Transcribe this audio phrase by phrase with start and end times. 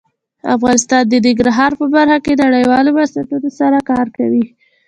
[0.55, 4.43] افغانستان د ننګرهار په برخه کې نړیوالو بنسټونو سره کار کوي.